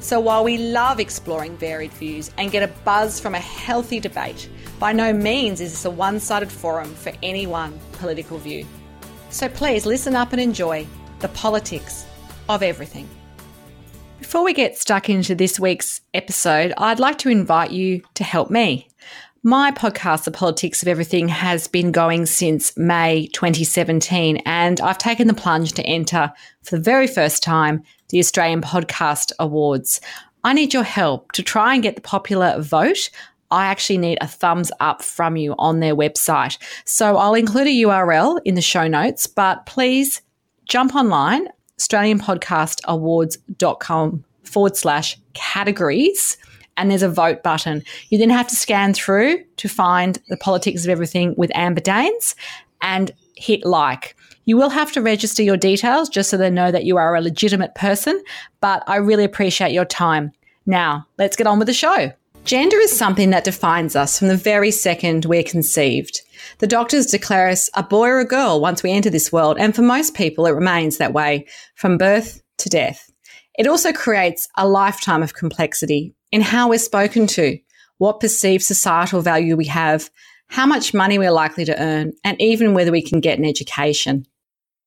[0.00, 4.48] so while we love exploring varied views and get a buzz from a healthy debate,
[4.78, 8.66] by no means is this a one sided forum for any one political view.
[9.28, 10.86] So please listen up and enjoy
[11.20, 12.06] the politics
[12.48, 13.08] of everything.
[14.18, 18.50] Before we get stuck into this week's episode, I'd like to invite you to help
[18.50, 18.89] me.
[19.42, 25.28] My podcast, The Politics of Everything, has been going since May 2017, and I've taken
[25.28, 26.30] the plunge to enter
[26.62, 30.02] for the very first time the Australian Podcast Awards.
[30.44, 33.08] I need your help to try and get the popular vote.
[33.50, 36.58] I actually need a thumbs up from you on their website.
[36.84, 40.20] So I'll include a URL in the show notes, but please
[40.66, 46.36] jump online, AustralianPodcastAwards.com forward slash categories,
[46.76, 47.82] and there's a vote button.
[48.08, 52.34] You then have to scan through to find the politics of everything with Amber Daines
[52.82, 54.16] and hit like.
[54.44, 57.20] You will have to register your details just so they know that you are a
[57.20, 58.22] legitimate person,
[58.60, 60.32] but I really appreciate your time.
[60.66, 62.12] Now, let's get on with the show.
[62.44, 66.22] Gender is something that defines us from the very second we're conceived.
[66.58, 69.76] The doctors declare us a boy or a girl once we enter this world, and
[69.76, 73.10] for most people, it remains that way from birth to death.
[73.58, 77.58] It also creates a lifetime of complexity in how we're spoken to,
[77.98, 80.10] what perceived societal value we have,
[80.48, 84.26] how much money we're likely to earn, and even whether we can get an education.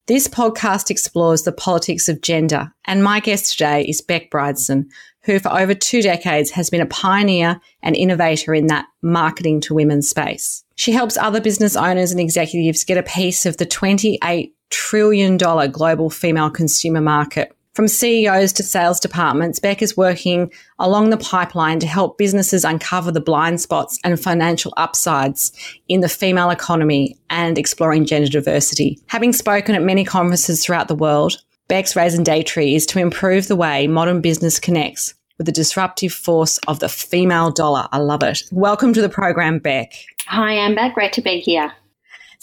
[0.08, 4.90] This podcast explores the politics of gender, and my guest today is Bec Brideson,
[5.22, 9.74] who for over two decades has been a pioneer and innovator in that marketing to
[9.74, 10.66] women space.
[10.76, 16.10] She helps other business owners and executives get a piece of the $28 trillion global
[16.10, 21.88] female consumer market from CEOs to sales departments, Bec is working along the pipeline to
[21.88, 25.52] help businesses uncover the blind spots and financial upsides
[25.88, 29.00] in the female economy and exploring gender diversity.
[29.08, 33.56] Having spoken at many conferences throughout the world, Bec's raison d'etre is to improve the
[33.56, 37.88] way modern business connects with the disruptive force of the female dollar.
[37.92, 38.44] I love it.
[38.52, 39.94] Welcome to the program, Bec.
[40.28, 40.92] Hi, Amber.
[40.94, 41.74] Great to be here.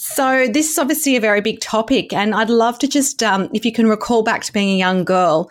[0.03, 3.63] So this is obviously a very big topic, and I'd love to just, um, if
[3.63, 5.47] you can recall back to being a young girl,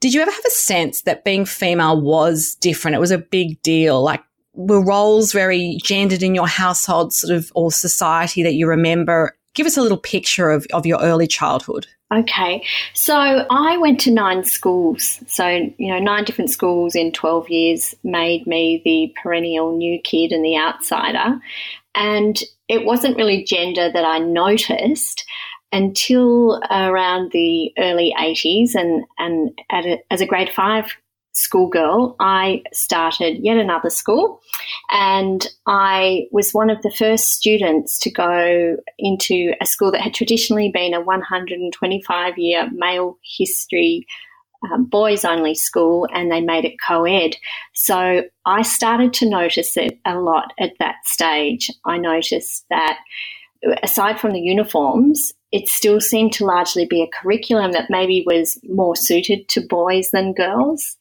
[0.00, 2.96] did you ever have a sense that being female was different?
[2.96, 4.02] It was a big deal.
[4.02, 4.20] Like,
[4.54, 9.36] were roles very gendered in your household, sort of, or society that you remember?
[9.54, 11.86] Give us a little picture of, of your early childhood.
[12.12, 15.20] Okay, so I went to nine schools.
[15.28, 20.32] So, you know, nine different schools in 12 years made me the perennial new kid
[20.32, 21.40] and the outsider.
[21.94, 25.24] And it wasn't really gender that I noticed
[25.72, 28.74] until around the early 80s.
[28.74, 30.92] And, and a, as a grade five
[31.32, 34.40] schoolgirl, I started yet another school.
[34.90, 40.14] And I was one of the first students to go into a school that had
[40.14, 44.06] traditionally been a 125 year male history
[44.70, 47.36] um, boys only school and they made it co ed.
[47.74, 51.70] So I started to notice it a lot at that stage.
[51.84, 52.98] I noticed that
[53.82, 58.58] aside from the uniforms, it still seemed to largely be a curriculum that maybe was
[58.68, 60.96] more suited to boys than girls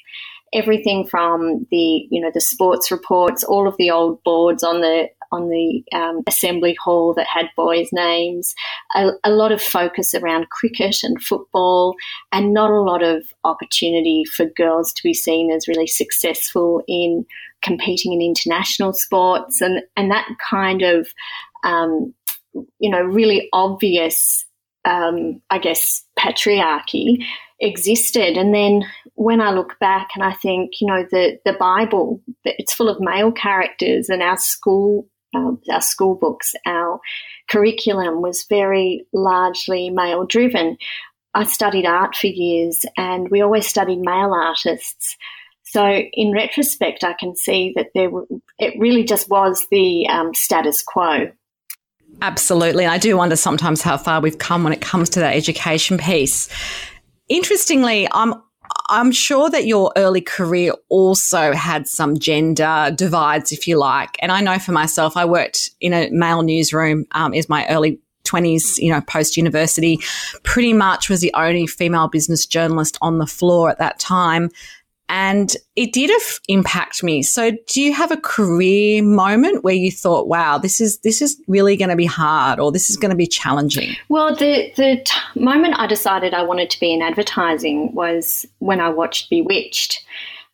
[0.54, 5.08] everything from the you know the sports reports all of the old boards on the
[5.31, 8.53] on the um, assembly hall that had boys' names,
[8.96, 11.96] a, a, lot of focus around cricket and football,
[12.31, 17.25] and not a lot of opportunity for girls to be seen as really successful in
[17.62, 21.08] competing in international sports, and and that kind of
[21.64, 22.14] um,
[22.80, 24.46] you know really obvious,
[24.86, 27.24] um, I guess, patriarchy
[27.62, 28.38] existed.
[28.38, 28.84] And then
[29.14, 33.00] when I look back and I think, you know, the, the Bible, it's full of
[33.00, 37.00] male characters and our school um, our school books, our
[37.50, 40.78] curriculum was very largely male driven.
[41.34, 45.16] I studied art for years and we always studied male artists.
[45.64, 48.26] So in retrospect, I can see that there were,
[48.60, 51.32] it really just was the um, status quo.
[52.22, 52.86] Absolutely.
[52.86, 56.50] I do wonder sometimes how far we've come when it comes to that education piece.
[57.30, 58.34] Interestingly, I'm
[58.91, 64.17] I'm sure that your early career also had some gender divides, if you like.
[64.22, 67.99] And I know for myself, I worked in a male newsroom um, is my early
[68.26, 69.99] 20s, you know, post university,
[70.43, 74.49] pretty much was the only female business journalist on the floor at that time.
[75.11, 76.09] And it did
[76.47, 77.22] impact me.
[77.22, 81.40] So, do you have a career moment where you thought, "Wow, this is this is
[81.47, 83.93] really going to be hard, or this is going to be challenging"?
[84.08, 88.79] Well, the the t- moment I decided I wanted to be in advertising was when
[88.79, 90.02] I watched Bewitched,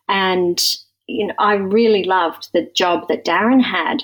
[0.08, 0.60] and
[1.06, 4.02] you know, I really loved the job that Darren had.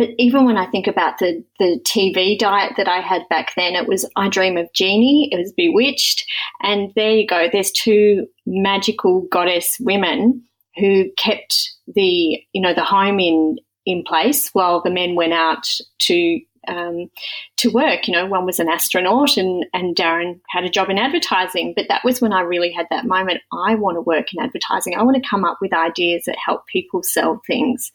[0.00, 3.74] But even when I think about the, the TV diet that I had back then,
[3.74, 6.24] it was I Dream of Jeannie, it was Bewitched.
[6.62, 10.42] And there you go, there's two magical goddess women
[10.78, 15.68] who kept the, you know, the home in, in place while the men went out
[15.98, 17.10] to um,
[17.58, 18.06] to work.
[18.06, 21.72] You know, one was an astronaut and, and Darren had a job in advertising.
[21.74, 23.40] But that was when I really had that moment.
[23.52, 24.94] I want to work in advertising.
[24.94, 27.90] I want to come up with ideas that help people sell things.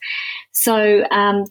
[0.52, 1.44] So um,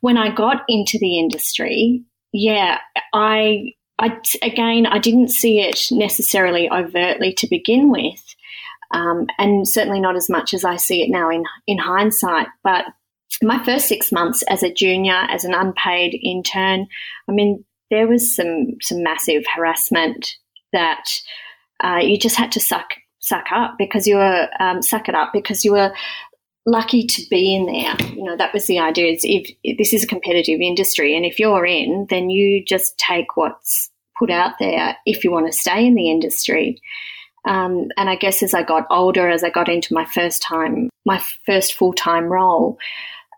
[0.00, 2.02] when I got into the industry,
[2.32, 2.78] yeah,
[3.12, 8.22] I, I again, I didn't see it necessarily overtly to begin with.
[8.92, 12.48] Um, and certainly not as much as I see it now in in hindsight.
[12.64, 12.86] But
[13.42, 16.86] my first six months as a junior, as an unpaid intern,
[17.28, 20.36] I mean, there was some some massive harassment
[20.72, 21.04] that
[21.82, 25.30] uh, you just had to suck suck up because you were um, suck it up
[25.32, 25.92] because you were
[26.66, 27.96] lucky to be in there.
[28.14, 29.12] You know, that was the idea.
[29.12, 33.36] Is if, this is a competitive industry, and if you're in, then you just take
[33.36, 36.80] what's put out there if you want to stay in the industry.
[37.48, 40.90] Um, and I guess as I got older, as I got into my first time,
[41.06, 42.78] my first full time role,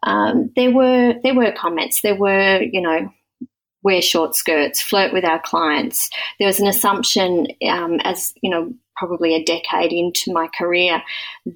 [0.02, 2.00] um, there were there were comments.
[2.02, 3.12] There were you know
[3.82, 6.08] wear short skirts, flirt with our clients.
[6.38, 11.02] There was an assumption, um, as you know, probably a decade into my career,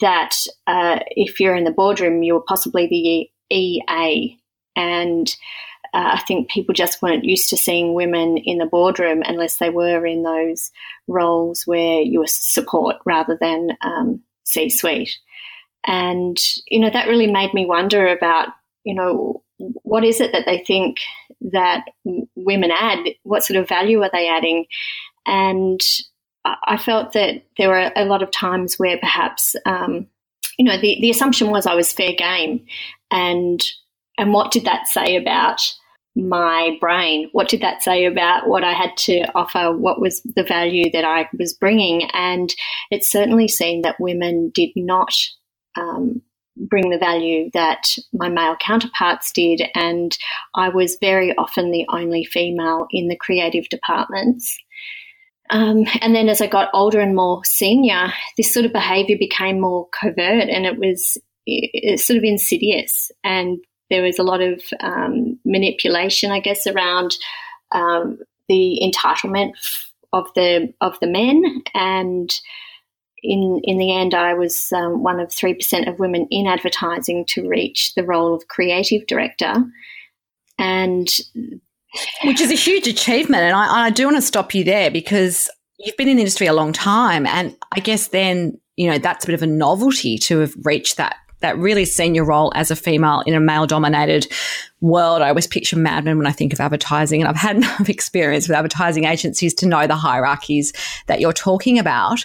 [0.00, 4.38] that uh, if you're in the boardroom, you're possibly the EA,
[4.74, 5.36] and
[5.94, 9.70] uh, I think people just weren't used to seeing women in the boardroom unless they
[9.70, 10.70] were in those
[11.06, 15.16] roles where you were support rather than um, C-suite.
[15.86, 16.36] And,
[16.68, 18.48] you know, that really made me wonder about,
[18.84, 20.98] you know, what is it that they think
[21.52, 21.84] that
[22.34, 22.98] women add?
[23.22, 24.66] What sort of value are they adding?
[25.26, 25.80] And
[26.44, 30.06] I felt that there were a lot of times where perhaps, um,
[30.58, 32.66] you know, the, the assumption was I was fair game.
[33.10, 33.60] And,
[34.18, 35.72] and what did that say about
[36.14, 37.28] my brain?
[37.32, 39.76] What did that say about what I had to offer?
[39.76, 42.08] What was the value that I was bringing?
[42.12, 42.54] And
[42.90, 45.12] it certainly seemed that women did not
[45.76, 46.22] um,
[46.56, 49.62] bring the value that my male counterparts did.
[49.74, 50.16] And
[50.54, 54.56] I was very often the only female in the creative departments.
[55.50, 59.60] Um, and then as I got older and more senior, this sort of behavior became
[59.60, 63.10] more covert and it was it, sort of insidious.
[63.22, 63.58] And
[63.90, 67.16] there was a lot of um, manipulation, I guess, around
[67.72, 68.18] um,
[68.48, 69.52] the entitlement
[70.12, 72.30] of the of the men and
[73.22, 77.24] in in the end, I was um, one of three percent of women in advertising
[77.26, 79.54] to reach the role of creative director,
[80.58, 81.08] and
[82.24, 83.42] which is a huge achievement.
[83.42, 86.46] And I, I do want to stop you there because you've been in the industry
[86.46, 90.18] a long time, and I guess then you know that's a bit of a novelty
[90.18, 94.26] to have reached that that really senior role as a female in a male dominated
[94.80, 95.22] world.
[95.22, 98.48] I always picture Mad Men when I think of advertising, and I've had enough experience
[98.48, 100.72] with advertising agencies to know the hierarchies
[101.06, 102.24] that you're talking about.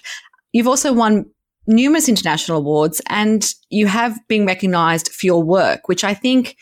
[0.53, 1.25] You've also won
[1.68, 6.56] numerous international awards and you have been recognized for your work, which I think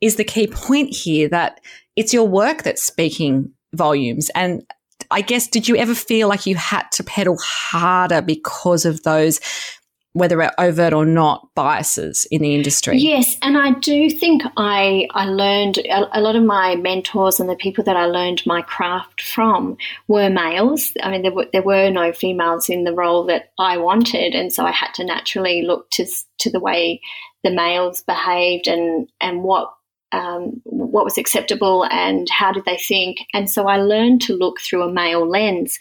[0.00, 1.60] is the key point here that
[1.94, 4.30] it's your work that's speaking volumes.
[4.34, 4.62] And
[5.10, 9.40] I guess, did you ever feel like you had to pedal harder because of those
[10.16, 12.96] whether it's overt or not biases in the industry.
[12.96, 17.50] Yes, and I do think I I learned a, a, lot of my mentors and
[17.50, 19.76] the people that I learned my craft from
[20.08, 20.92] were males.
[21.02, 24.50] I mean, there were there were no females in the role that I wanted, and
[24.50, 26.06] so I had to naturally look to
[26.38, 27.02] to the way
[27.44, 29.72] the males behaved and and what.
[30.12, 33.18] Um, what was acceptable and how did they think?
[33.34, 35.78] And so I learned to look through a male lens,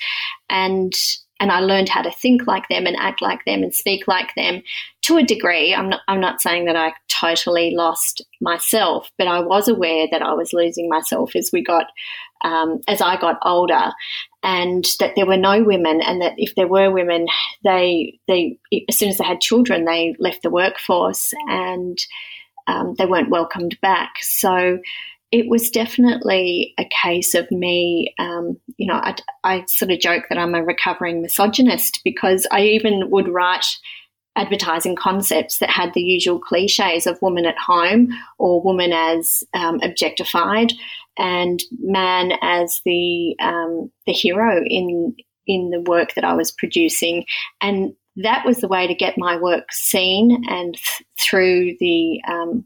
[0.49, 0.91] and
[1.39, 4.33] and I learned how to think like them and act like them and speak like
[4.35, 4.61] them
[5.03, 5.73] to a degree.
[5.73, 10.21] I'm not, I'm not saying that I totally lost myself, but I was aware that
[10.21, 11.87] I was losing myself as we got,
[12.43, 13.91] um, as I got older,
[14.43, 17.25] and that there were no women, and that if there were women,
[17.63, 21.97] they they as soon as they had children, they left the workforce and
[22.67, 24.13] um, they weren't welcomed back.
[24.21, 24.79] So
[25.35, 30.23] it was definitely a case of me, um, you know, I, I, sort of joke
[30.29, 33.65] that I'm a recovering misogynist because I even would write
[34.37, 39.81] advertising concepts that had the usual cliches of woman at home or woman as um,
[39.83, 40.71] objectified
[41.17, 45.15] and man as the um, the hero in
[45.47, 47.25] in the work that I was producing
[47.59, 52.65] and that was the way to get my work seen and th- through the um,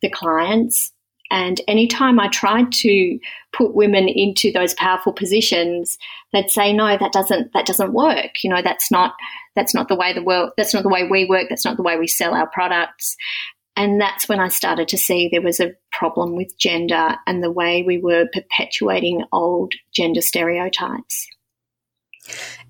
[0.00, 0.92] the clients.
[1.30, 3.18] And anytime I tried to
[3.52, 5.98] put women into those powerful positions,
[6.32, 8.44] they'd say, "No, that doesn't that doesn't work.
[8.44, 9.14] You know, that's not
[9.54, 10.50] that's not the way the world.
[10.56, 11.46] That's not the way we work.
[11.48, 13.16] That's not the way we sell our products."
[13.76, 17.50] And that's when I started to see there was a problem with gender and the
[17.50, 21.26] way we were perpetuating old gender stereotypes.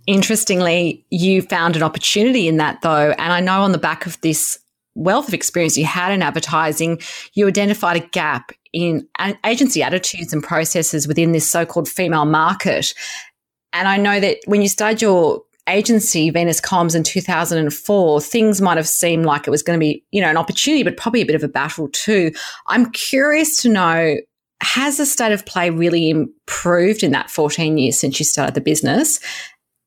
[0.07, 3.11] Interestingly, you found an opportunity in that though.
[3.19, 4.59] And I know on the back of this
[4.97, 7.01] wealth of experience you had in advertising,
[7.35, 9.07] you identified a gap in
[9.45, 12.93] agency attitudes and processes within this so called female market.
[13.73, 18.77] And I know that when you started your agency, Venus Comms, in 2004, things might
[18.77, 21.27] have seemed like it was going to be, you know, an opportunity, but probably a
[21.27, 22.33] bit of a battle too.
[22.69, 24.17] I'm curious to know
[24.63, 28.61] has the state of play really improved in that 14 years since you started the
[28.61, 29.21] business?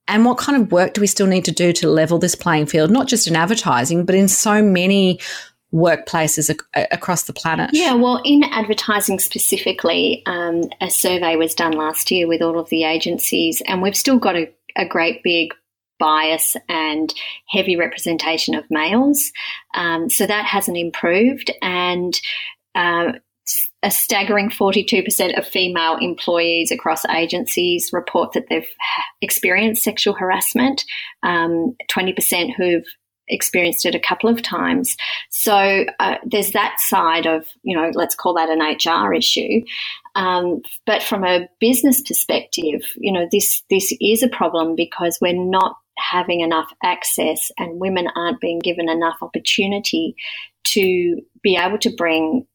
[0.09, 2.65] And what kind of work do we still need to do to level this playing
[2.65, 5.19] field, not just in advertising, but in so many
[5.73, 7.69] workplaces ac- across the planet?
[7.73, 12.69] Yeah, well, in advertising specifically, um, a survey was done last year with all of
[12.69, 15.53] the agencies, and we've still got a, a great big
[15.99, 17.13] bias and
[17.47, 19.31] heavy representation of males.
[19.75, 21.51] Um, so that hasn't improved.
[21.61, 22.19] And
[22.73, 23.13] uh,
[23.81, 28.67] a staggering 42% of female employees across agencies report that they've
[29.21, 30.83] experienced sexual harassment,
[31.23, 32.85] um, 20% who've
[33.29, 34.97] experienced it a couple of times.
[35.29, 39.61] So uh, there's that side of, you know, let's call that an HR issue.
[40.15, 45.33] Um, but from a business perspective, you know, this this is a problem because we're
[45.33, 50.15] not having enough access and women aren't being given enough opportunity
[50.63, 52.45] to be able to bring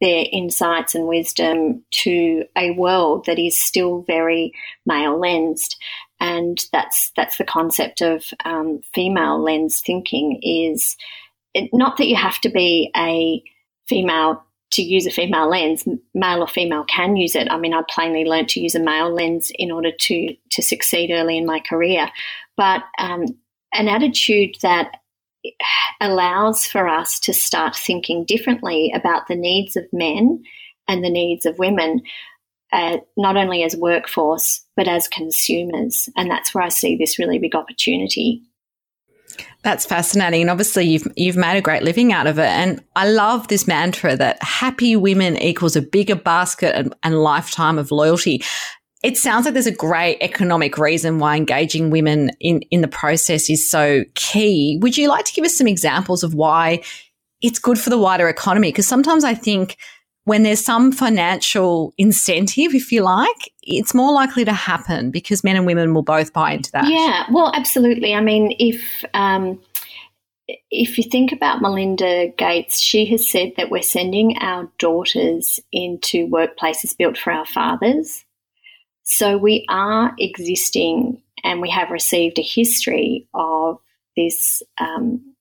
[0.00, 4.52] their insights and wisdom to a world that is still very
[4.86, 5.76] male lensed.
[6.20, 10.38] And that's that's the concept of um, female lens thinking.
[10.42, 10.96] Is
[11.54, 13.42] it, not that you have to be a
[13.88, 15.86] female to use a female lens.
[16.14, 17.48] Male or female can use it.
[17.50, 21.10] I mean, I plainly learned to use a male lens in order to to succeed
[21.12, 22.10] early in my career.
[22.56, 23.26] But um,
[23.72, 24.96] an attitude that
[26.00, 30.42] allows for us to start thinking differently about the needs of men
[30.88, 32.02] and the needs of women,
[32.72, 36.08] uh, not only as workforce, but as consumers.
[36.16, 38.42] And that's where I see this really big opportunity.
[39.62, 40.42] That's fascinating.
[40.42, 42.46] And obviously you've you've made a great living out of it.
[42.46, 47.78] And I love this mantra that happy women equals a bigger basket and, and lifetime
[47.78, 48.44] of loyalty
[49.04, 53.50] it sounds like there's a great economic reason why engaging women in, in the process
[53.50, 54.78] is so key.
[54.80, 56.82] Would you like to give us some examples of why
[57.42, 58.70] it's good for the wider economy?
[58.70, 59.76] Because sometimes I think
[60.24, 65.56] when there's some financial incentive, if you like, it's more likely to happen because men
[65.56, 66.88] and women will both buy into that.
[66.88, 68.14] Yeah, well, absolutely.
[68.14, 69.60] I mean, if um,
[70.70, 76.26] if you think about Melinda Gates, she has said that we're sending our daughters into
[76.28, 78.23] workplaces built for our fathers.
[79.04, 83.78] So we are existing and we have received a history of
[84.16, 85.34] this um,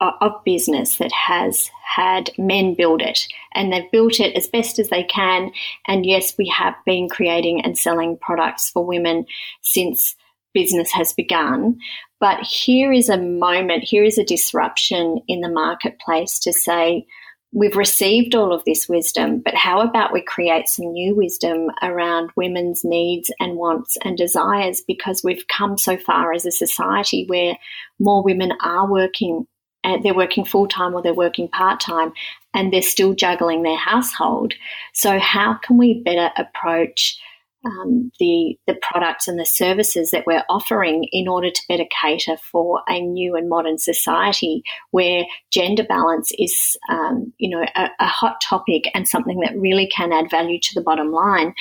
[0.00, 4.88] of business that has had men build it and they've built it as best as
[4.88, 5.52] they can.
[5.86, 9.26] And yes we have been creating and selling products for women
[9.62, 10.16] since
[10.54, 11.78] business has begun.
[12.20, 17.06] But here is a moment here is a disruption in the marketplace to say
[17.52, 22.30] we've received all of this wisdom, but how about we create some new wisdom around
[22.34, 27.56] women's needs and wants and desires because we've come so far as a society where
[27.98, 29.46] more women are working
[29.84, 32.12] and they're working full time or they're working part time
[32.54, 34.54] and they're still juggling their household.
[34.94, 37.18] So how can we better approach
[37.64, 42.36] um, the the products and the services that we're offering in order to better cater
[42.50, 48.06] for a new and modern society where gender balance is um, you know a, a,
[48.06, 51.54] hot topic and something that really can add value to the bottom line.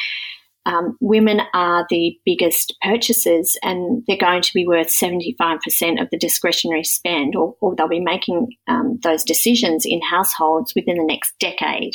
[0.65, 5.57] Um, women are the biggest purchasers and they're going to be worth 75%
[5.99, 10.97] of the discretionary spend or, or they'll be making um, those decisions in households within
[10.97, 11.93] the next decade.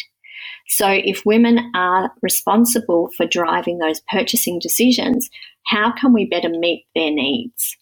[0.69, 5.29] So if women are responsible for driving those purchasing decisions,
[5.67, 7.77] how can we better meet their needs?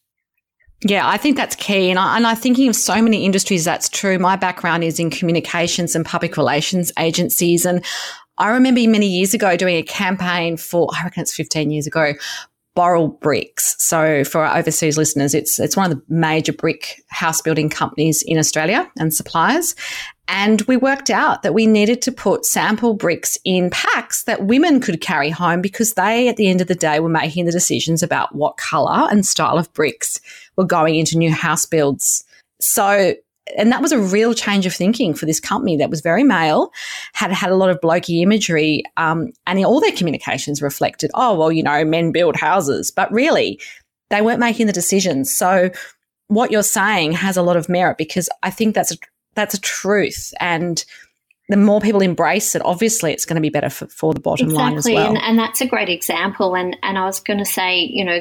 [0.87, 1.89] Yeah, I think that's key.
[1.89, 4.19] And, I, and I'm thinking of so many industries that's true.
[4.19, 7.65] My background is in communications and public relations agencies.
[7.65, 7.83] And
[8.37, 12.13] I remember many years ago doing a campaign for, I reckon it's 15 years ago,
[12.77, 13.77] Boral Bricks.
[13.79, 18.23] So for our overseas listeners, it's it's one of the major brick house building companies
[18.23, 19.75] in Australia and suppliers.
[20.27, 24.81] And we worked out that we needed to put sample bricks in packs that women
[24.81, 28.03] could carry home because they, at the end of the day, were making the decisions
[28.03, 30.21] about what colour and style of bricks
[30.57, 32.25] were going into new house builds.
[32.59, 33.15] So,
[33.59, 36.73] and that was a real change of thinking for this company that was very male,
[37.13, 41.53] had had a lot of blokey imagery, um, and all their communications reflected, oh, well,
[41.53, 42.91] you know, men build houses.
[42.91, 43.61] But really,
[44.09, 45.35] they weren't making the decisions.
[45.35, 45.71] So,
[46.29, 48.97] what you're saying has a lot of merit because I think that's a
[49.35, 50.33] that's a truth.
[50.41, 50.85] And
[51.49, 54.47] the more people embrace it, obviously it's going to be better for, for the bottom
[54.47, 54.65] exactly.
[54.65, 55.09] line as well.
[55.09, 56.57] And, and that's a great example.
[56.57, 58.21] And, and I was going to say, you know,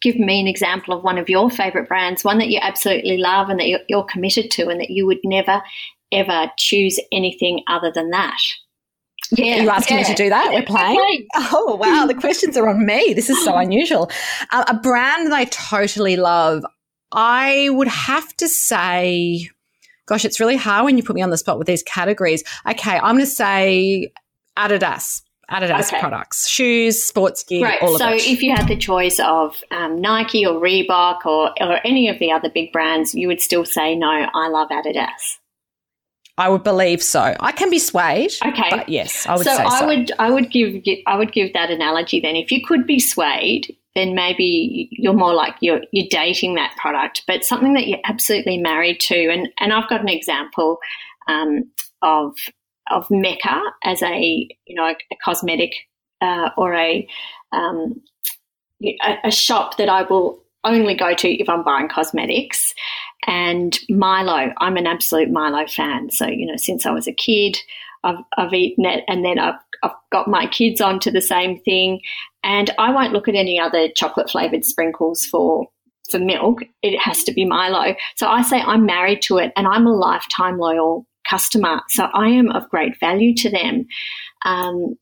[0.00, 3.50] give me an example of one of your favorite brands, one that you absolutely love
[3.50, 5.62] and that you're, you're committed to, and that you would never,
[6.10, 8.38] ever choose anything other than that.
[9.30, 10.02] Yeah, Are you asking yeah.
[10.02, 10.52] me to do that?
[10.52, 11.26] We're playing.
[11.36, 13.14] Oh wow, the questions are on me.
[13.14, 14.10] This is so unusual.
[14.52, 16.64] Uh, a brand that I totally love.
[17.12, 19.48] I would have to say
[20.06, 22.42] gosh, it's really hard when you put me on the spot with these categories.
[22.68, 24.12] Okay, I'm going to say
[24.56, 25.22] Adidas.
[25.50, 26.00] Adidas okay.
[26.00, 27.82] products, shoes, sports gear, right.
[27.82, 28.26] all so of it.
[28.26, 32.32] if you had the choice of um, Nike or Reebok or, or any of the
[32.32, 35.36] other big brands, you would still say, no, I love Adidas.
[36.36, 37.36] I would believe so.
[37.38, 38.32] I can be swayed.
[38.44, 38.68] Okay.
[38.70, 41.70] But yes, I would so say I would I would give I would give that
[41.70, 42.34] analogy then.
[42.34, 47.22] If you could be swayed, then maybe you're more like you're you're dating that product,
[47.26, 49.28] but something that you're absolutely married to.
[49.30, 50.78] And and I've got an example
[51.28, 51.70] um,
[52.02, 52.34] of
[52.90, 55.72] of Mecca as a you know a, a cosmetic
[56.20, 57.06] uh, or a,
[57.52, 58.00] um,
[58.82, 62.74] a a shop that I will only go to if I'm buying cosmetics.
[63.26, 66.10] And Milo, I'm an absolute Milo fan.
[66.10, 67.58] So you know, since I was a kid,
[68.02, 69.54] I've, I've eaten it, and then I've,
[69.84, 72.00] I've got my kids onto the same thing.
[72.42, 75.68] And I won't look at any other chocolate flavored sprinkles for
[76.10, 76.60] for milk.
[76.82, 77.94] It has to be Milo.
[78.16, 81.80] So I say I'm married to it, and I'm a lifetime loyal customer.
[81.88, 83.86] So I am of great value to them.
[84.44, 84.96] Um,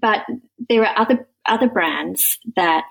[0.00, 0.24] but
[0.68, 2.90] there are other other brands that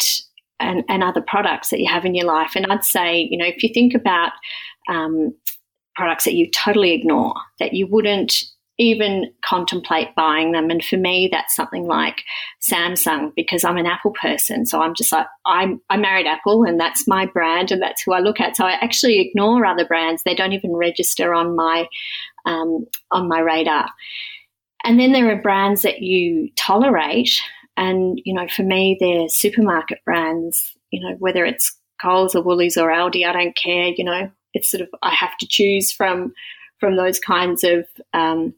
[0.60, 2.52] and, and, other products that you have in your life.
[2.56, 4.32] And I'd say, you know, if you think about
[4.90, 5.34] um,
[5.96, 8.44] products that you totally ignore, that you wouldn't
[8.82, 10.72] even contemplate buying them.
[10.72, 12.24] And for me, that's something like
[12.68, 14.66] Samsung because I'm an Apple person.
[14.66, 18.14] So I'm just like, I'm, I married Apple and that's my brand and that's who
[18.14, 18.58] I look at.
[18.58, 20.24] So I actually ignore other brands.
[20.24, 21.88] They don't even register on my,
[22.48, 23.88] um, on my radar.
[24.84, 27.40] And then there are brands that you tolerate.
[27.78, 32.78] And, you know, for me, they're supermarket brands, you know, whether it's Coles or Woolies
[32.78, 36.34] or Aldi, I don't care, you know, it's sort of, I have to choose from,
[36.80, 38.56] from those kinds of um,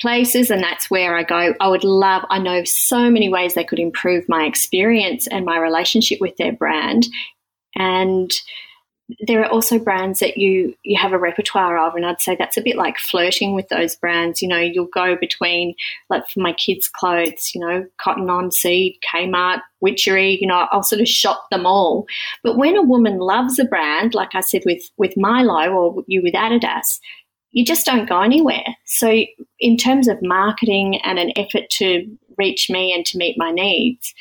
[0.00, 1.54] places and that's where I go.
[1.60, 5.58] I would love, I know so many ways they could improve my experience and my
[5.58, 7.06] relationship with their brand.
[7.74, 8.32] And
[9.20, 12.56] there are also brands that you you have a repertoire of and I'd say that's
[12.56, 15.74] a bit like flirting with those brands you know you'll go between
[16.10, 20.82] like for my kids clothes you know cotton on seed Kmart witchery you know I'll
[20.82, 22.06] sort of shop them all
[22.42, 26.20] but when a woman loves a brand like I said with with Milo or you
[26.22, 26.98] with Adidas
[27.56, 28.66] you just don't go anywhere.
[28.84, 29.24] So,
[29.58, 34.12] in terms of marketing and an effort to reach me and to meet my needs,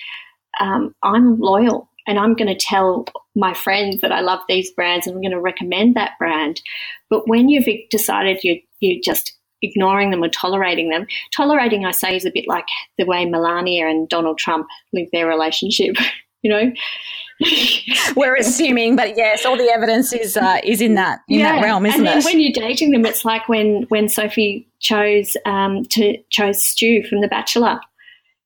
[0.61, 5.05] um, I'm loyal and I'm going to tell my friends that I love these brands
[5.05, 6.61] and I'm going to recommend that brand.
[7.09, 12.15] But when you've decided you you're just ignoring them or tolerating them, tolerating, I say,
[12.15, 12.65] is a bit like
[12.97, 15.97] the way Melania and Donald Trump live their relationship.
[16.41, 16.71] you know,
[18.15, 21.55] We're assuming, but yes, all the evidence is uh, is in that in yeah.
[21.55, 22.25] that realm, isn't and then it?
[22.25, 27.21] When you're dating them, it's like when when Sophie chose um, to chose Stu from
[27.21, 27.79] The Bachelor.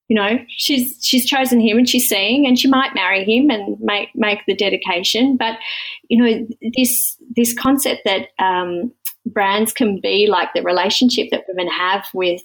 [0.07, 3.79] You know, she's she's chosen him and she's seeing, and she might marry him and
[3.79, 5.37] make make the dedication.
[5.37, 5.59] But
[6.07, 8.91] you know, this this concept that um,
[9.27, 12.41] brands can be like the relationship that women have with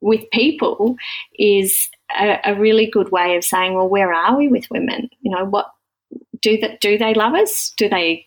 [0.00, 0.96] with people
[1.38, 5.08] is a, a, really good way of saying, well, where are we with women?
[5.20, 5.66] You know, what
[6.40, 6.80] do that?
[6.80, 7.72] Do they love us?
[7.76, 8.26] Do they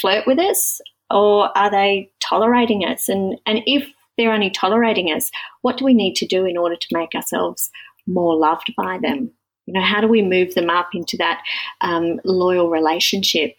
[0.00, 3.08] flirt with us, or are they tolerating us?
[3.08, 5.30] And and if they're only tolerating us,
[5.62, 7.70] what do we need to do in order to make ourselves
[8.06, 9.30] more loved by them?
[9.66, 11.42] You know, how do we move them up into that
[11.80, 13.54] um, loyal relationship?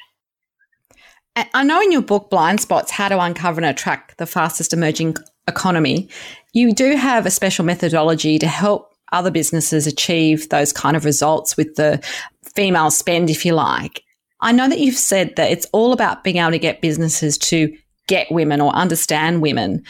[1.54, 5.18] I know in your book, Blind Spots How to Uncover and Attract the Fastest Emerging
[5.48, 6.10] Economy,
[6.54, 11.56] you do have a special methodology to help other businesses achieve those kind of results
[11.58, 12.04] with the
[12.44, 14.04] female spend, if you like.
[14.42, 17.76] I know that you've said that it's all about being able to get businesses to
[18.08, 19.84] get women or understand women.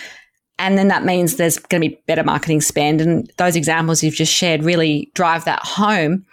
[0.60, 3.02] And then that means there's going to be better marketing spend.
[3.02, 6.26] And those examples you've just shared really drive that home.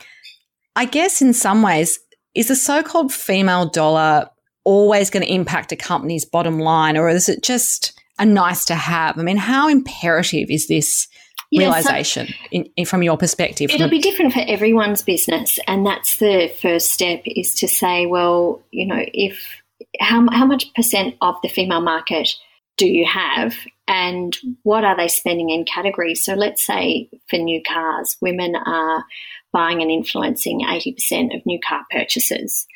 [0.76, 1.98] I guess in some ways,
[2.34, 4.28] is the so called female dollar
[4.64, 8.74] always going to impact a company's bottom line, or is it just a nice to
[8.74, 9.18] have?
[9.18, 11.06] I mean, how imperative is this
[11.54, 13.70] yeah, realization so in, in, from your perspective?
[13.70, 17.22] It'll be different for everyone's business, and that's the first step.
[17.24, 19.62] Is to say, well, you know, if
[20.00, 22.34] how how much percent of the female market
[22.76, 23.54] do you have,
[23.86, 26.24] and what are they spending in categories?
[26.24, 29.04] So, let's say for new cars, women are
[29.52, 32.66] buying and influencing eighty percent of new car purchases.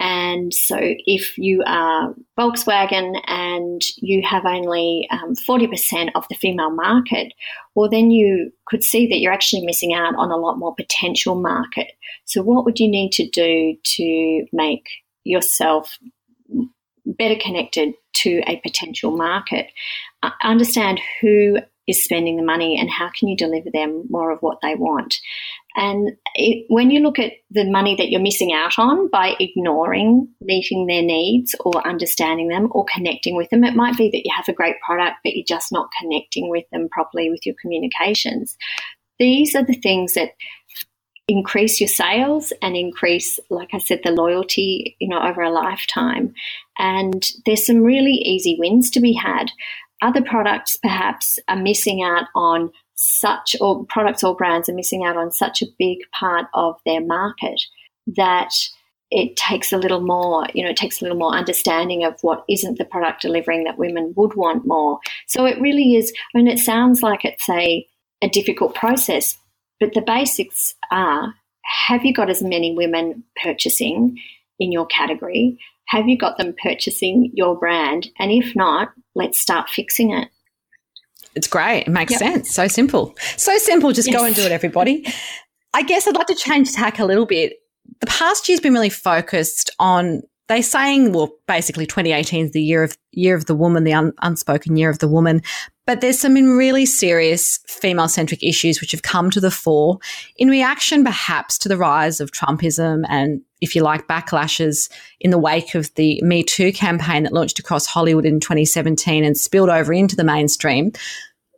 [0.00, 6.70] And so, if you are Volkswagen and you have only um, 40% of the female
[6.70, 7.32] market,
[7.74, 11.40] well, then you could see that you're actually missing out on a lot more potential
[11.40, 11.92] market.
[12.24, 14.88] So, what would you need to do to make
[15.24, 15.98] yourself
[17.04, 19.66] better connected to a potential market?
[20.22, 24.40] Uh, understand who is spending the money and how can you deliver them more of
[24.40, 25.16] what they want.
[25.74, 30.28] And it, when you look at the money that you're missing out on by ignoring
[30.40, 34.32] meeting their needs or understanding them or connecting with them, it might be that you
[34.36, 38.56] have a great product, but you're just not connecting with them properly with your communications.
[39.18, 40.30] These are the things that
[41.28, 46.34] increase your sales and increase, like I said, the loyalty, you know, over a lifetime.
[46.78, 49.50] And there's some really easy wins to be had.
[50.02, 52.72] Other products perhaps are missing out on
[53.02, 57.00] such, or products or brands are missing out on such a big part of their
[57.00, 57.60] market
[58.06, 58.54] that
[59.10, 62.44] it takes a little more, you know, it takes a little more understanding of what
[62.48, 64.98] isn't the product delivering that women would want more.
[65.26, 67.86] So it really is, I mean, it sounds like it's a,
[68.22, 69.36] a difficult process,
[69.80, 71.34] but the basics are
[71.64, 74.18] have you got as many women purchasing
[74.58, 75.58] in your category?
[75.86, 78.08] Have you got them purchasing your brand?
[78.18, 80.28] And if not, let's start fixing it.
[81.34, 81.84] It's great.
[81.86, 82.20] It makes yep.
[82.20, 82.54] sense.
[82.54, 83.14] So simple.
[83.36, 83.92] So simple.
[83.92, 84.18] Just yes.
[84.18, 85.06] go and do it, everybody.
[85.74, 87.54] I guess I'd like to change tack a little bit.
[88.00, 92.82] The past year's been really focused on they saying, well, basically 2018 is the year
[92.82, 95.42] of year of the woman, the un- unspoken year of the woman.
[95.84, 99.98] But there's some really serious female centric issues which have come to the fore
[100.36, 104.88] in reaction, perhaps, to the rise of Trumpism and, if you like, backlashes
[105.20, 109.36] in the wake of the Me Too campaign that launched across Hollywood in 2017 and
[109.36, 110.92] spilled over into the mainstream.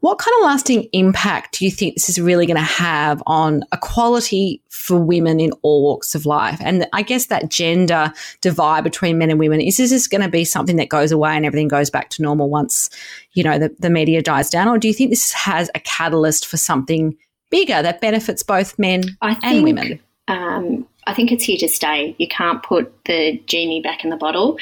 [0.04, 3.62] What kind of lasting impact do you think this is really going to have on
[3.72, 6.58] equality for women in all walks of life?
[6.60, 8.12] And I guess that gender
[8.42, 11.34] divide between men and women, is this just going to be something that goes away
[11.34, 12.90] and everything goes back to normal once,
[13.32, 14.68] you know, the, the media dies down?
[14.68, 17.16] Or do you think this has a catalyst for something
[17.48, 20.00] bigger that benefits both men think, and women?
[20.28, 22.14] Um, I think it's here to stay.
[22.18, 24.58] You can't put the genie back in the bottle.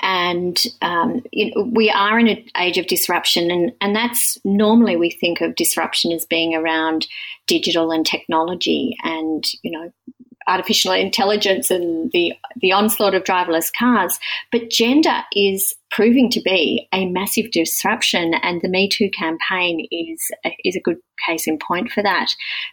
[0.00, 4.96] And um, you know, we are in an age of disruption, and, and that's normally
[4.96, 7.06] we think of disruption as being around
[7.46, 9.90] digital and technology and, you know,
[10.48, 14.16] artificial intelligence and the the onslaught of driverless cars,
[14.52, 20.20] but gender is proving to be a massive disruption, and the Me Too campaign is
[20.64, 22.28] is a good case in point for that,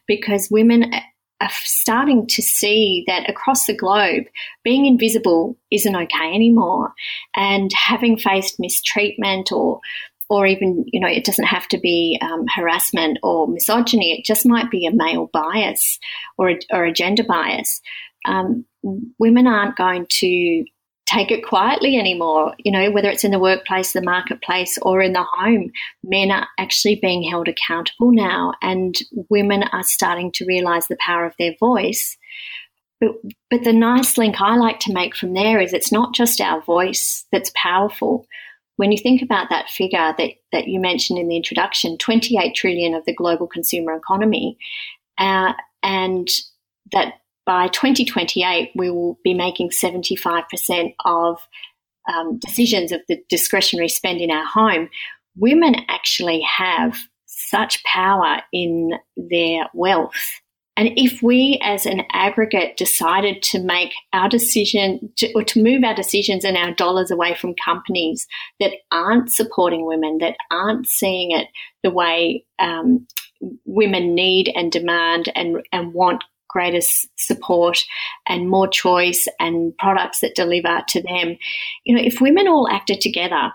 [0.05, 0.93] because women
[1.41, 4.25] are starting to see that across the globe,
[4.63, 6.93] being invisible isn't okay anymore.
[7.35, 9.81] And having faced mistreatment or
[10.29, 14.17] or even, you know, it doesn't have to be um, harassment or misogyny.
[14.17, 15.99] It just might be a male bias
[16.37, 17.81] or a, or a gender bias.
[18.25, 18.65] Um,
[19.19, 20.65] women aren't going to
[21.13, 22.53] take it quietly anymore.
[22.59, 25.71] You know, whether it's in the workplace, the marketplace, or in the home,
[26.03, 28.95] men are actually being held accountable now, and
[29.29, 32.17] women are starting to realize the power of their voice.
[32.99, 33.11] But,
[33.49, 36.61] but the nice link I like to make from there is it's not just our
[36.61, 38.25] voice that's powerful.
[38.77, 42.95] When you think about that figure that, that you mentioned in the introduction, 28 trillion
[42.95, 44.57] of the global consumer economy,
[45.17, 46.27] uh, and
[46.91, 51.39] that by 2028, we will be making 75% of
[52.11, 54.89] um, decisions of the discretionary spend in our home.
[55.35, 60.41] Women actually have such power in their wealth.
[60.75, 65.83] And if we as an aggregate decided to make our decision to, or to move
[65.83, 68.25] our decisions and our dollars away from companies
[68.59, 71.47] that aren't supporting women, that aren't seeing it
[71.83, 73.05] the way um,
[73.65, 76.79] women need and demand and, and want greater
[77.17, 77.83] support
[78.27, 81.37] and more choice and products that deliver to them.
[81.83, 83.51] You know, if women all acted together,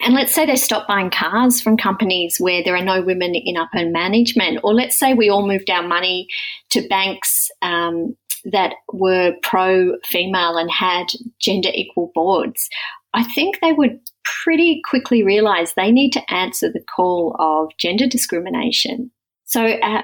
[0.00, 3.56] and let's say they stop buying cars from companies where there are no women in
[3.56, 6.28] upper management, or let's say we all moved our money
[6.70, 11.06] to banks um, that were pro female and had
[11.40, 12.68] gender equal boards.
[13.14, 18.06] I think they would pretty quickly realize they need to answer the call of gender
[18.06, 19.10] discrimination.
[19.44, 20.02] So, uh,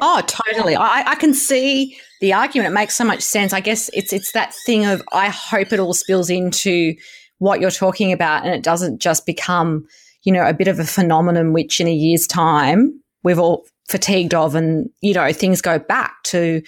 [0.00, 0.76] Oh, totally.
[0.76, 2.72] I, I can see the argument.
[2.72, 3.52] It makes so much sense.
[3.52, 6.94] I guess it's it's that thing of I hope it all spills into
[7.38, 9.86] what you're talking about and it doesn't just become
[10.22, 14.34] you know, a bit of a phenomenon which in a year's time we've all fatigued
[14.34, 16.62] of and, you know, things go back to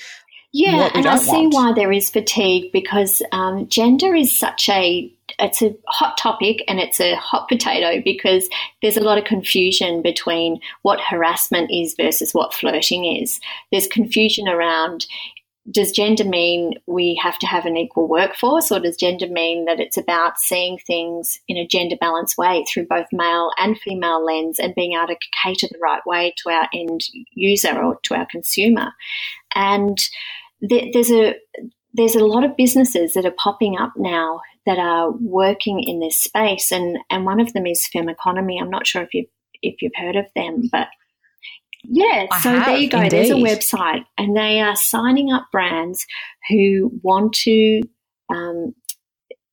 [0.54, 1.54] yeah, and I see want.
[1.54, 5.10] why there is fatigue because um, gender is such a
[5.42, 8.48] it's a hot topic and it's a hot potato because
[8.80, 13.40] there's a lot of confusion between what harassment is versus what flirting is.
[13.70, 15.06] There's confusion around
[15.70, 19.78] does gender mean we have to have an equal workforce, or does gender mean that
[19.78, 24.58] it's about seeing things in a gender balanced way through both male and female lens
[24.58, 27.02] and being able to cater the right way to our end
[27.32, 28.92] user or to our consumer?
[29.54, 29.98] And
[30.60, 31.34] there's a
[31.94, 36.16] there's a lot of businesses that are popping up now that are working in this
[36.16, 38.60] space, and and one of them is Femeconomy.
[38.60, 39.26] I'm not sure if you
[39.62, 40.88] if you've heard of them, but
[41.84, 42.98] yeah, I so have, there you go.
[42.98, 43.12] indeed.
[43.12, 46.06] There's a website, and they are signing up brands
[46.48, 47.82] who want to
[48.30, 48.74] um,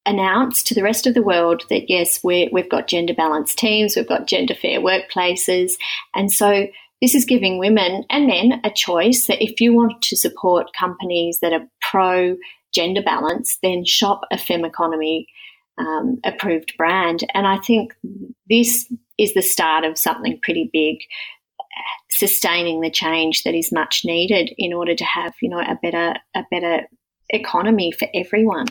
[0.05, 3.95] announce to the rest of the world that yes, we we've got gender balanced teams,
[3.95, 5.73] we've got gender fair workplaces,
[6.15, 6.67] and so
[7.01, 11.39] this is giving women and men a choice that if you want to support companies
[11.41, 12.37] that are pro
[12.73, 15.25] gender balance, then shop a Femeconomy
[15.77, 17.23] um, approved brand.
[17.33, 17.95] And I think
[18.49, 20.99] this is the start of something pretty big
[22.11, 26.15] sustaining the change that is much needed in order to have you know a better
[26.35, 26.81] a better
[27.29, 28.65] economy for everyone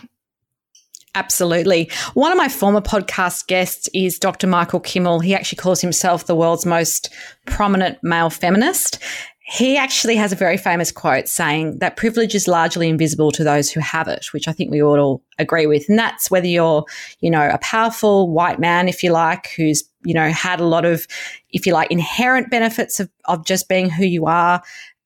[1.14, 1.90] Absolutely.
[2.14, 4.46] One of my former podcast guests is Dr.
[4.46, 5.18] Michael Kimmel.
[5.18, 7.12] He actually calls himself the world's most
[7.44, 9.02] prominent male feminist.
[9.50, 13.70] He actually has a very famous quote saying that privilege is largely invisible to those
[13.70, 15.88] who have it, which I think we all agree with.
[15.88, 16.84] And that's whether you're,
[17.20, 20.84] you know, a powerful white man, if you like, who's, you know, had a lot
[20.84, 21.06] of,
[21.50, 24.62] if you like, inherent benefits of, of just being who you are.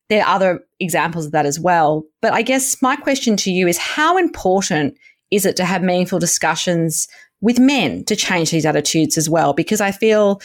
[0.09, 2.05] There are other examples of that as well.
[2.21, 4.99] But I guess my question to you is how important
[5.31, 7.07] is it to have meaningful discussions
[7.41, 9.53] with men to change these attitudes as well?
[9.53, 10.41] Because I feel,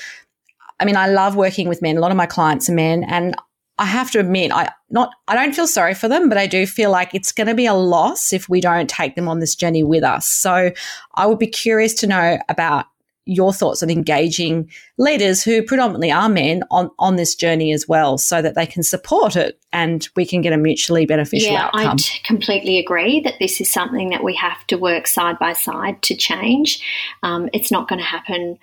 [0.79, 1.97] I mean, I love working with men.
[1.97, 3.35] A lot of my clients are men, and
[3.79, 6.65] I have to admit, I not I don't feel sorry for them, but I do
[6.65, 9.55] feel like it's going to be a loss if we don't take them on this
[9.55, 10.27] journey with us.
[10.27, 10.71] So
[11.15, 12.85] I would be curious to know about
[13.27, 18.17] your thoughts on engaging leaders who predominantly are men on, on this journey as well
[18.17, 21.91] so that they can support it and we can get a mutually beneficial yeah, outcome.
[21.91, 25.53] I t- completely agree that this is something that we have to work side by
[25.53, 26.81] side to change.
[27.21, 28.57] Um, it's not going to happen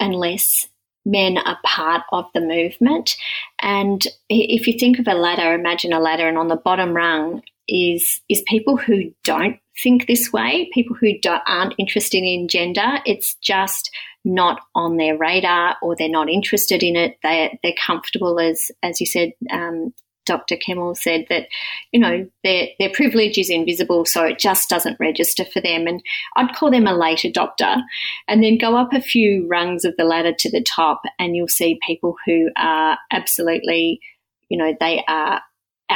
[0.00, 0.66] unless
[1.04, 3.16] men are part of the movement.
[3.60, 7.42] And if you think of a ladder, imagine a ladder, and on the bottom rung
[7.68, 11.12] is is people who don't think this way, people who
[11.46, 12.98] aren't interested in gender.
[13.04, 13.90] It's just
[14.24, 17.18] not on their radar, or they're not interested in it.
[17.22, 19.32] They they're comfortable as as you said.
[19.50, 19.92] Um,
[20.28, 20.56] Dr.
[20.56, 21.48] Kimmel said that,
[21.90, 22.30] you know, mm.
[22.44, 25.86] their their privilege is invisible, so it just doesn't register for them.
[25.86, 26.02] And
[26.36, 27.82] I'd call them a late adopter,
[28.28, 31.48] and then go up a few rungs of the ladder to the top, and you'll
[31.48, 34.00] see people who are absolutely,
[34.48, 35.40] you know, they are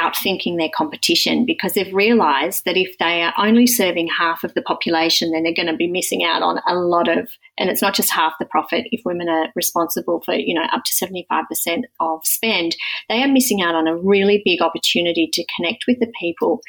[0.02, 4.62] outthinking their competition because they've realized that if they are only serving half of the
[4.62, 7.94] population, then they're going to be missing out on a lot of, and it's not
[7.94, 8.86] just half the profit.
[8.90, 12.76] If women are responsible for, you know, up to 75% of spend,
[13.08, 16.60] they are missing out on a really big opportunity to connect with the people.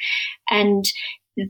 [0.48, 0.84] And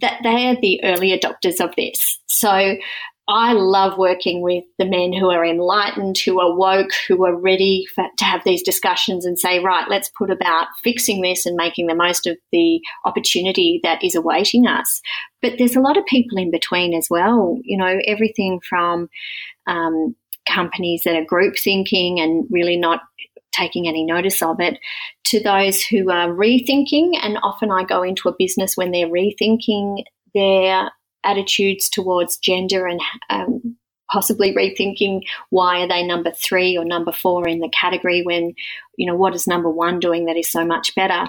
[0.00, 2.18] that they are the early adopters of this.
[2.26, 2.76] So
[3.26, 7.86] I love working with the men who are enlightened, who are woke, who are ready
[7.94, 11.86] for, to have these discussions and say, right, let's put about fixing this and making
[11.86, 15.00] the most of the opportunity that is awaiting us.
[15.40, 17.58] But there's a lot of people in between as well.
[17.62, 19.08] You know, everything from
[19.66, 20.14] um,
[20.46, 23.00] companies that are group thinking and really not
[23.52, 24.78] taking any notice of it
[25.24, 27.12] to those who are rethinking.
[27.22, 30.90] And often I go into a business when they're rethinking their
[31.24, 33.76] attitudes towards gender and um,
[34.10, 38.52] possibly rethinking why are they number three or number four in the category when
[38.96, 41.28] you know what is number one doing that is so much better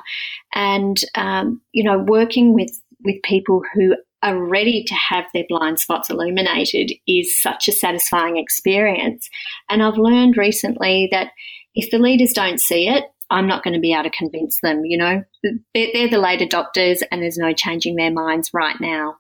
[0.54, 2.72] and um, you know working with
[3.04, 8.38] with people who are ready to have their blind spots illuminated is such a satisfying
[8.38, 9.30] experience
[9.70, 11.32] and i've learned recently that
[11.76, 14.86] if the leaders don't see it I'm not going to be able to convince them,
[14.86, 15.24] you know.
[15.44, 19.16] They're, they're the late adopters and there's no changing their minds right now.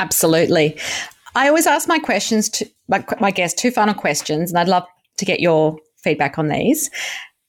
[0.00, 0.78] Absolutely.
[1.34, 4.86] I always ask my questions to my, my guests two final questions, and I'd love
[5.18, 6.90] to get your feedback on these.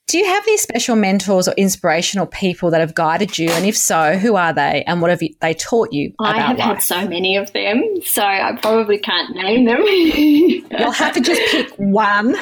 [0.07, 3.49] Do you have any special mentors or inspirational people that have guided you?
[3.49, 6.57] And if so, who are they and what have you, they taught you I have
[6.57, 6.67] life?
[6.67, 9.81] had so many of them, so I probably can't name them.
[9.85, 12.35] You'll have to just pick one,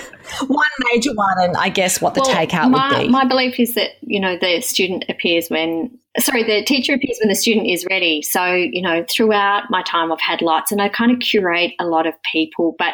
[0.47, 3.09] one major one, and I guess what the Well, takeout my, would be.
[3.09, 7.29] My belief is that, you know, the student appears when sorry, the teacher appears when
[7.29, 8.21] the student is ready.
[8.21, 11.85] So, you know, throughout my time, I've had lots and I kind of curate a
[11.85, 12.75] lot of people.
[12.77, 12.93] But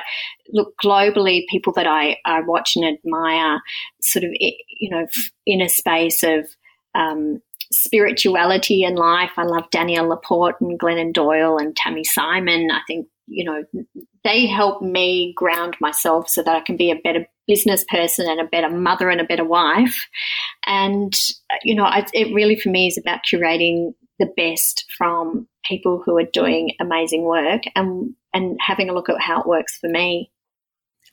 [0.52, 3.62] look, globally, people that I, I watch and admire
[4.02, 5.08] sort of, you know,
[5.46, 6.48] in a space of,
[6.94, 9.32] um, spirituality in life.
[9.38, 12.70] I love Danielle Laporte and Glennon Doyle and Tami Simon.
[12.72, 13.64] I think, you know,
[14.24, 18.40] they help me ground myself so that I can be a better business person and
[18.40, 20.08] a better mother and a better wife.
[20.66, 21.14] And,
[21.64, 26.24] you know, it really for me is about curating the best from people who are
[26.24, 30.32] doing amazing work and, and having a look at how it works for me.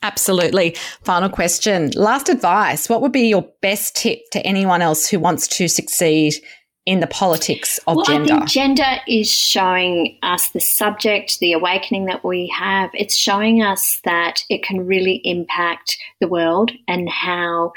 [0.03, 0.75] Absolutely.
[1.01, 1.91] Final question.
[1.95, 2.89] Last advice.
[2.89, 6.35] What would be your best tip to anyone else who wants to succeed
[6.85, 8.33] in the politics of well, gender?
[8.33, 12.89] I think gender is showing us the subject, the awakening that we have.
[12.93, 17.71] It's showing us that it can really impact the world and how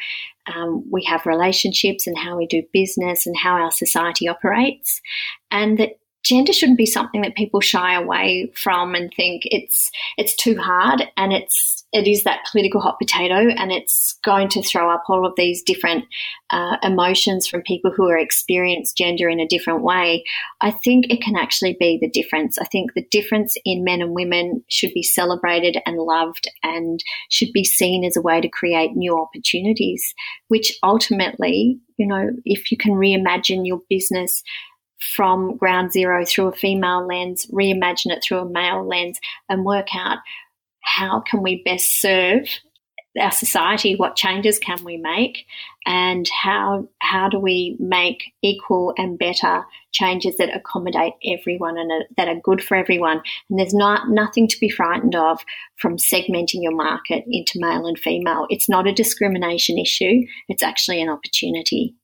[0.52, 5.00] um, we have relationships and how we do business and how our society operates.
[5.50, 10.34] And that gender shouldn't be something that people shy away from and think it's it's
[10.34, 14.92] too hard and it's it is that political hot potato and it's going to throw
[14.92, 16.04] up all of these different
[16.50, 20.22] uh, emotions from people who are experience gender in a different way.
[20.60, 22.58] I think it can actually be the difference.
[22.58, 27.52] I think the difference in men and women should be celebrated and loved and should
[27.54, 30.14] be seen as a way to create new opportunities
[30.48, 34.42] which ultimately you know if you can reimagine your business
[35.14, 39.88] from ground zero through a female lens, reimagine it through a male lens, and work
[39.94, 40.18] out
[40.86, 42.48] how can we best serve
[43.18, 45.46] our society, what changes can we make,
[45.86, 52.28] and how how do we make equal and better changes that accommodate everyone and that
[52.28, 53.22] are good for everyone.
[53.48, 55.40] And there's not nothing to be frightened of
[55.76, 58.46] from segmenting your market into male and female.
[58.50, 60.22] It's not a discrimination issue.
[60.48, 61.94] It's actually an opportunity.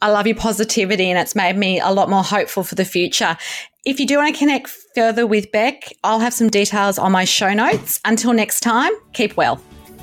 [0.00, 3.36] I love your positivity and it's made me a lot more hopeful for the future.
[3.84, 7.24] If you do want to connect further with Bec, I'll have some details on my
[7.24, 8.00] show notes.
[8.04, 9.56] Until next time, keep well.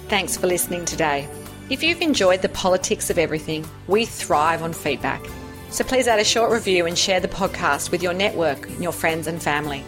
[0.08, 1.28] Thanks for listening today.
[1.70, 5.24] If you've enjoyed the politics of everything, we thrive on feedback.
[5.70, 9.28] So please add a short review and share the podcast with your network, your friends,
[9.28, 9.84] and family.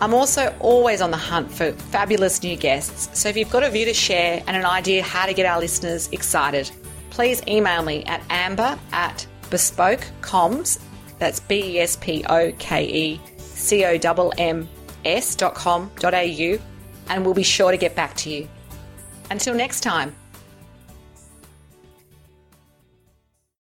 [0.00, 3.08] I'm also always on the hunt for fabulous new guests.
[3.16, 5.60] So if you've got a view to share and an idea how to get our
[5.60, 6.70] listeners excited,
[7.12, 10.80] please email me at amber at bespoke bespokecoms,
[11.18, 11.40] that's
[15.36, 16.58] dot com dot au,
[17.08, 18.48] and we'll be sure to get back to you.
[19.30, 20.16] Until next time.